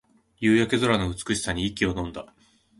[0.39, 2.25] 夕焼け空の美しさに息をのんだ